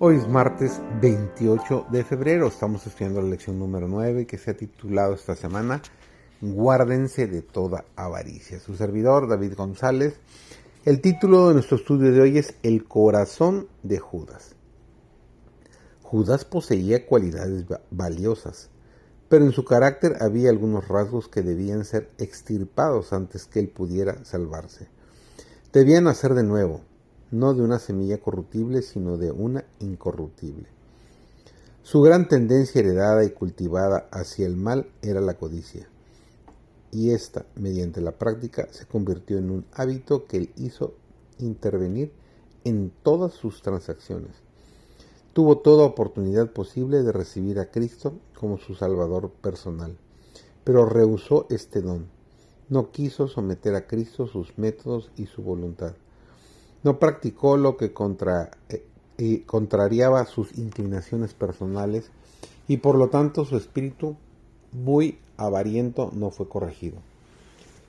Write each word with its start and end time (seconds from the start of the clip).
Hoy 0.00 0.16
es 0.16 0.26
martes 0.26 0.80
28 1.00 1.86
de 1.92 2.02
febrero, 2.02 2.48
estamos 2.48 2.84
estudiando 2.84 3.22
la 3.22 3.28
lección 3.28 3.60
número 3.60 3.86
9 3.86 4.26
que 4.26 4.38
se 4.38 4.50
ha 4.50 4.56
titulado 4.56 5.14
esta 5.14 5.36
semana 5.36 5.82
Guárdense 6.40 7.28
de 7.28 7.42
toda 7.42 7.84
avaricia. 7.94 8.58
Su 8.58 8.74
servidor 8.74 9.28
David 9.28 9.54
González. 9.56 10.18
El 10.84 11.00
título 11.00 11.46
de 11.46 11.54
nuestro 11.54 11.76
estudio 11.76 12.10
de 12.10 12.20
hoy 12.20 12.38
es 12.38 12.56
El 12.64 12.82
corazón 12.88 13.68
de 13.84 14.00
Judas. 14.00 14.56
Judas 16.02 16.44
poseía 16.44 17.06
cualidades 17.06 17.64
valiosas, 17.92 18.70
pero 19.28 19.44
en 19.44 19.52
su 19.52 19.64
carácter 19.64 20.16
había 20.20 20.50
algunos 20.50 20.88
rasgos 20.88 21.28
que 21.28 21.42
debían 21.42 21.84
ser 21.84 22.10
extirpados 22.18 23.12
antes 23.12 23.46
que 23.46 23.60
él 23.60 23.68
pudiera 23.68 24.24
salvarse. 24.24 24.88
Debía 25.72 26.00
nacer 26.00 26.34
de 26.34 26.42
nuevo, 26.42 26.80
no 27.34 27.52
de 27.52 27.62
una 27.62 27.80
semilla 27.80 28.18
corruptible, 28.18 28.80
sino 28.80 29.18
de 29.18 29.32
una 29.32 29.64
incorruptible. 29.80 30.68
Su 31.82 32.00
gran 32.00 32.28
tendencia 32.28 32.80
heredada 32.80 33.24
y 33.24 33.30
cultivada 33.30 34.08
hacia 34.12 34.46
el 34.46 34.56
mal 34.56 34.86
era 35.02 35.20
la 35.20 35.34
codicia, 35.34 35.88
y 36.92 37.10
ésta, 37.10 37.44
mediante 37.56 38.00
la 38.00 38.12
práctica, 38.12 38.68
se 38.70 38.86
convirtió 38.86 39.36
en 39.38 39.50
un 39.50 39.66
hábito 39.72 40.26
que 40.26 40.36
él 40.36 40.52
hizo 40.56 40.94
intervenir 41.38 42.12
en 42.62 42.92
todas 43.02 43.34
sus 43.34 43.62
transacciones. 43.62 44.36
Tuvo 45.32 45.58
toda 45.58 45.84
oportunidad 45.84 46.52
posible 46.52 47.02
de 47.02 47.10
recibir 47.10 47.58
a 47.58 47.72
Cristo 47.72 48.14
como 48.38 48.58
su 48.58 48.76
Salvador 48.76 49.32
personal, 49.42 49.98
pero 50.62 50.86
rehusó 50.86 51.48
este 51.50 51.82
don. 51.82 52.06
No 52.68 52.92
quiso 52.92 53.26
someter 53.26 53.74
a 53.74 53.88
Cristo 53.88 54.28
sus 54.28 54.56
métodos 54.56 55.10
y 55.16 55.26
su 55.26 55.42
voluntad. 55.42 55.96
No 56.84 57.00
practicó 57.00 57.56
lo 57.56 57.76
que 57.76 57.92
contra, 57.92 58.52
eh, 58.68 59.42
contrariaba 59.46 60.24
sus 60.26 60.56
inclinaciones 60.56 61.34
personales 61.34 62.10
y 62.68 62.76
por 62.76 62.96
lo 62.96 63.08
tanto 63.08 63.44
su 63.44 63.56
espíritu 63.56 64.16
muy 64.72 65.18
avariento 65.36 66.10
no 66.14 66.30
fue 66.30 66.48
corregido. 66.48 66.98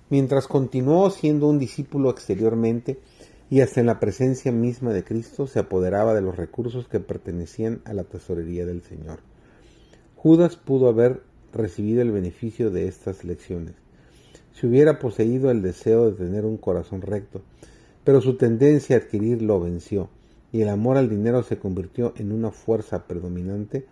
Mientras 0.09 0.47
continuó 0.47 1.09
siendo 1.11 1.47
un 1.47 1.59
discípulo 1.59 2.09
exteriormente 2.09 2.99
y 3.51 3.61
hasta 3.61 3.79
en 3.79 3.85
la 3.85 3.99
presencia 3.99 4.51
misma 4.51 4.93
de 4.93 5.03
Cristo 5.03 5.45
se 5.45 5.59
apoderaba 5.59 6.15
de 6.15 6.21
los 6.21 6.35
recursos 6.35 6.87
que 6.87 6.99
pertenecían 6.99 7.81
a 7.85 7.93
la 7.93 8.03
tesorería 8.03 8.65
del 8.65 8.81
Señor. 8.81 9.19
Judas 10.15 10.55
pudo 10.55 10.89
haber 10.89 11.21
recibido 11.53 12.01
el 12.01 12.11
beneficio 12.11 12.71
de 12.71 12.87
estas 12.87 13.23
lecciones 13.23 13.75
si 14.55 14.67
hubiera 14.67 14.99
poseído 14.99 15.51
el 15.51 15.61
deseo 15.61 16.09
de 16.09 16.25
tener 16.25 16.45
un 16.45 16.57
corazón 16.57 17.01
recto, 17.01 17.41
pero 18.05 18.21
su 18.21 18.37
tendencia 18.37 18.95
a 18.95 18.99
adquirir 18.99 19.41
lo 19.41 19.59
venció, 19.59 20.09
y 20.51 20.61
el 20.61 20.69
amor 20.69 20.95
al 20.95 21.09
dinero 21.09 21.43
se 21.43 21.57
convirtió 21.57 22.13
en 22.15 22.31
una 22.31 22.51
fuerza 22.51 23.07
predominante, 23.07 23.87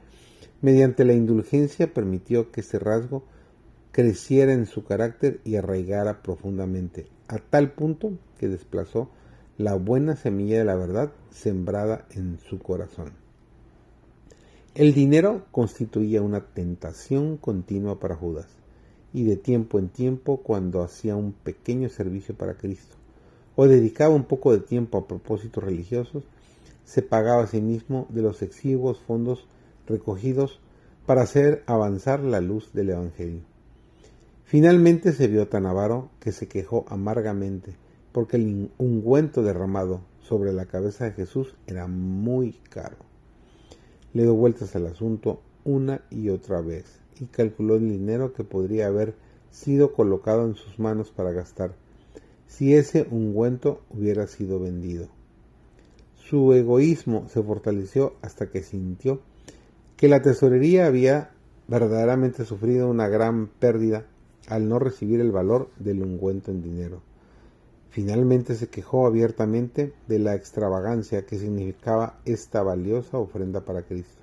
mediante 0.62 1.04
la 1.04 1.14
indulgencia 1.14 1.94
permitió 1.94 2.52
que 2.52 2.62
ese 2.62 2.80
rasgo 2.80 3.24
creciera 3.92 4.54
en 4.54 4.68
su 4.68 4.86
carácter 4.86 5.42
y 5.44 5.56
arraigara 5.56 6.22
profundamente, 6.22 7.08
a 7.28 7.40
tal 7.40 7.72
punto 7.72 8.14
que 8.38 8.48
desplazó 8.48 9.10
la 9.58 9.76
buena 9.76 10.16
semilla 10.16 10.60
de 10.60 10.66
la 10.66 10.76
verdad 10.76 11.12
sembrada 11.32 12.06
en 12.12 12.40
su 12.40 12.60
corazón. 12.60 13.14
El 14.76 14.94
dinero 14.94 15.46
constituía 15.52 16.22
una 16.22 16.42
tentación 16.42 17.38
continua 17.38 18.00
para 18.00 18.16
Judas 18.16 18.48
y 19.12 19.24
de 19.24 19.38
tiempo 19.38 19.80
en 19.80 19.90
tiempo 19.90 20.38
cuando 20.38 20.82
hacía 20.82 21.16
un 21.16 21.34
pequeño 21.34 21.90
servicio 21.90 22.36
para 22.36 22.56
Cristo 22.56 22.96
o 23.56 23.68
dedicaba 23.68 24.16
un 24.16 24.24
poco 24.24 24.52
de 24.52 24.60
tiempo 24.60 24.98
a 24.98 25.08
propósitos 25.08 25.64
religiosos, 25.64 26.24
se 26.86 27.02
pagaba 27.02 27.44
a 27.44 27.48
sí 27.48 27.62
mismo 27.62 28.08
de 28.10 28.22
los 28.22 28.42
exiguos 28.42 29.00
fondos 29.00 29.48
recogidos 29.88 30.60
para 31.06 31.22
hacer 31.22 31.64
avanzar 31.66 32.22
la 32.22 32.42
luz 32.42 32.72
del 32.74 32.90
Evangelio. 32.92 33.42
Finalmente 34.44 35.14
se 35.14 35.28
vio 35.28 35.48
tan 35.48 35.66
avaro 35.66 36.10
que 36.20 36.32
se 36.32 36.48
quejó 36.48 36.86
amargamente 36.88 37.76
porque 38.12 38.38
el 38.38 38.72
ungüento 38.78 39.42
derramado 39.42 40.02
sobre 40.22 40.54
la 40.54 40.66
cabeza 40.66 41.06
de 41.06 41.12
Jesús 41.12 41.56
era 41.68 41.88
muy 41.88 42.54
caro. 42.70 42.98
Le 44.14 44.24
dio 44.24 44.36
vueltas 44.36 44.76
al 44.76 44.86
asunto 44.86 45.42
una 45.66 46.02
y 46.10 46.30
otra 46.30 46.62
vez 46.62 47.00
y 47.20 47.26
calculó 47.26 47.76
el 47.76 47.90
dinero 47.90 48.34
que 48.34 48.44
podría 48.44 48.88
haber 48.88 49.16
sido 49.50 49.94
colocado 49.94 50.46
en 50.46 50.56
sus 50.56 50.80
manos 50.80 51.12
para 51.12 51.32
gastar 51.32 51.76
si 52.48 52.74
ese 52.76 53.08
ungüento 53.10 53.82
hubiera 53.90 54.28
sido 54.28 54.60
vendido. 54.60 55.08
Su 56.16 56.54
egoísmo 56.54 57.28
se 57.30 57.44
fortaleció 57.44 58.14
hasta 58.22 58.50
que 58.50 58.64
sintió 58.64 59.22
que 59.98 60.08
la 60.08 60.22
tesorería 60.22 60.86
había 60.86 61.32
verdaderamente 61.68 62.46
sufrido 62.46 62.90
una 62.90 63.08
gran 63.08 63.48
pérdida 63.48 64.06
al 64.48 64.68
no 64.68 64.80
recibir 64.80 65.20
el 65.22 65.32
valor 65.32 65.70
del 65.78 66.02
ungüento 66.04 66.52
en 66.52 66.62
dinero. 66.62 67.02
Finalmente 67.90 68.56
se 68.56 68.70
quejó 68.70 69.06
abiertamente 69.06 69.94
de 70.08 70.20
la 70.20 70.36
extravagancia 70.36 71.26
que 71.26 71.38
significaba 71.38 72.20
esta 72.26 72.64
valiosa 72.64 73.18
ofrenda 73.18 73.62
para 73.62 73.84
Cristo. 73.84 74.22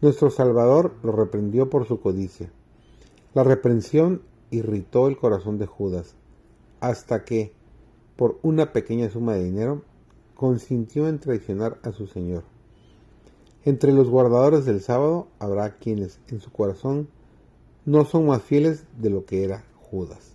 Nuestro 0.00 0.28
Salvador 0.30 0.94
lo 1.02 1.12
reprendió 1.12 1.70
por 1.70 1.86
su 1.86 2.00
codicia. 2.00 2.50
La 3.32 3.44
reprensión 3.44 4.22
irritó 4.50 5.08
el 5.08 5.16
corazón 5.16 5.58
de 5.58 5.66
Judas, 5.66 6.14
hasta 6.80 7.24
que, 7.24 7.52
por 8.16 8.38
una 8.42 8.72
pequeña 8.72 9.10
suma 9.10 9.34
de 9.34 9.44
dinero, 9.44 9.82
consintió 10.34 11.08
en 11.08 11.18
traicionar 11.18 11.78
a 11.82 11.92
su 11.92 12.06
Señor. 12.06 12.44
Entre 13.64 13.92
los 13.92 14.10
guardadores 14.10 14.64
del 14.64 14.80
sábado 14.82 15.28
habrá 15.38 15.76
quienes 15.76 16.20
en 16.28 16.40
su 16.40 16.50
corazón 16.50 17.08
no 17.86 18.04
son 18.04 18.26
más 18.26 18.42
fieles 18.42 18.84
de 18.98 19.10
lo 19.10 19.24
que 19.24 19.44
era 19.44 19.64
Judas. 19.90 20.34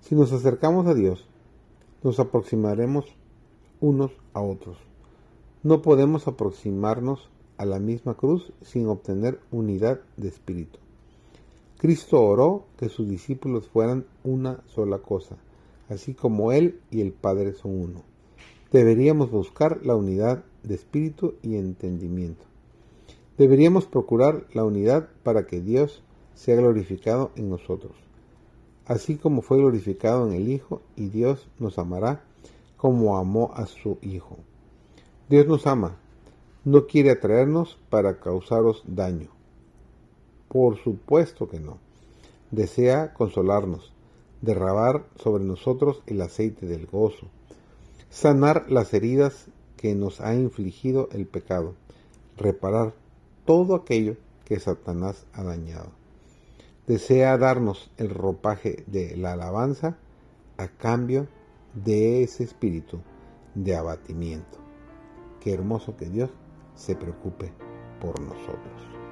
Si 0.00 0.14
nos 0.14 0.32
acercamos 0.32 0.86
a 0.86 0.94
Dios, 0.94 1.26
nos 2.02 2.18
aproximaremos 2.20 3.06
unos 3.80 4.12
a 4.32 4.40
otros. 4.40 4.78
No 5.62 5.80
podemos 5.80 6.26
aproximarnos 6.26 7.30
a 7.56 7.64
la 7.64 7.78
misma 7.78 8.14
cruz 8.14 8.52
sin 8.62 8.88
obtener 8.88 9.40
unidad 9.50 10.00
de 10.16 10.28
espíritu. 10.28 10.78
Cristo 11.84 12.22
oró 12.22 12.64
que 12.78 12.88
sus 12.88 13.06
discípulos 13.06 13.68
fueran 13.68 14.06
una 14.22 14.62
sola 14.68 15.00
cosa, 15.00 15.36
así 15.90 16.14
como 16.14 16.50
Él 16.50 16.80
y 16.90 17.02
el 17.02 17.12
Padre 17.12 17.52
son 17.52 17.78
uno. 17.78 18.04
Deberíamos 18.72 19.30
buscar 19.30 19.84
la 19.84 19.94
unidad 19.94 20.44
de 20.62 20.76
espíritu 20.76 21.34
y 21.42 21.56
entendimiento. 21.56 22.46
Deberíamos 23.36 23.84
procurar 23.84 24.46
la 24.54 24.64
unidad 24.64 25.10
para 25.24 25.46
que 25.46 25.60
Dios 25.60 26.02
sea 26.32 26.56
glorificado 26.56 27.32
en 27.36 27.50
nosotros, 27.50 27.92
así 28.86 29.16
como 29.16 29.42
fue 29.42 29.58
glorificado 29.58 30.26
en 30.26 30.32
el 30.32 30.48
Hijo 30.48 30.80
y 30.96 31.10
Dios 31.10 31.50
nos 31.58 31.78
amará 31.78 32.24
como 32.78 33.18
amó 33.18 33.52
a 33.56 33.66
su 33.66 33.98
Hijo. 34.00 34.38
Dios 35.28 35.46
nos 35.46 35.66
ama, 35.66 35.98
no 36.64 36.86
quiere 36.86 37.10
atraernos 37.10 37.78
para 37.90 38.20
causaros 38.20 38.84
daño. 38.86 39.34
Por 40.54 40.78
supuesto 40.78 41.48
que 41.48 41.58
no. 41.58 41.78
Desea 42.52 43.12
consolarnos, 43.12 43.92
derramar 44.40 45.04
sobre 45.16 45.42
nosotros 45.42 46.04
el 46.06 46.20
aceite 46.20 46.66
del 46.66 46.86
gozo, 46.86 47.26
sanar 48.08 48.70
las 48.70 48.94
heridas 48.94 49.48
que 49.76 49.96
nos 49.96 50.20
ha 50.20 50.32
infligido 50.36 51.08
el 51.10 51.26
pecado, 51.26 51.74
reparar 52.36 52.94
todo 53.44 53.74
aquello 53.74 54.14
que 54.44 54.60
Satanás 54.60 55.26
ha 55.32 55.42
dañado. 55.42 55.90
Desea 56.86 57.36
darnos 57.36 57.90
el 57.96 58.10
ropaje 58.10 58.84
de 58.86 59.16
la 59.16 59.32
alabanza 59.32 59.96
a 60.56 60.68
cambio 60.68 61.26
de 61.84 62.22
ese 62.22 62.44
espíritu 62.44 63.00
de 63.56 63.74
abatimiento. 63.74 64.58
Qué 65.40 65.52
hermoso 65.52 65.96
que 65.96 66.06
Dios 66.06 66.30
se 66.76 66.94
preocupe 66.94 67.50
por 68.00 68.20
nosotros. 68.20 69.03